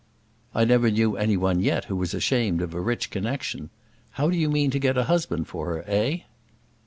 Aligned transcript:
"I 0.55 0.65
never 0.65 0.89
knew 0.89 1.15
any 1.15 1.37
one 1.37 1.59
yet 1.59 1.85
who 1.85 1.95
was 1.95 2.15
ashamed 2.15 2.63
of 2.63 2.73
a 2.73 2.81
rich 2.81 3.11
connexion. 3.11 3.69
How 4.13 4.31
do 4.31 4.35
you 4.35 4.49
mean 4.49 4.71
to 4.71 4.79
get 4.79 4.97
a 4.97 5.03
husband 5.03 5.47
for 5.47 5.67
her, 5.75 5.83
eh?" 5.85 6.21